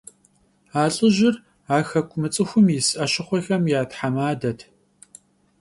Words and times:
A 0.81 0.83
lh'ıjır 0.93 1.35
a 1.75 1.77
xeku 1.89 2.17
mıts'ıxum 2.21 2.67
yis 2.73 2.87
'eşıxhuexem 2.95 3.63
ya 3.71 3.81
themadet. 3.91 4.59